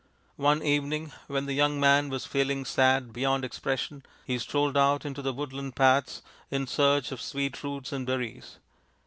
One 0.37 0.63
evening, 0.63 1.11
when 1.27 1.45
the 1.45 1.53
young 1.53 1.79
man 1.79 2.09
was 2.09 2.25
feeling 2.25 2.65
sad 2.65 3.13
beyond 3.13 3.45
expression, 3.45 4.03
he 4.25 4.39
strolled 4.39 4.75
out 4.75 5.05
into 5.05 5.21
the 5.21 5.31
woodland 5.31 5.75
paths 5.75 6.23
in 6.49 6.65
search 6.65 7.11
of 7.11 7.21
sweet 7.21 7.63
roots 7.63 7.91
and 7.91 8.03
berries. 8.03 8.57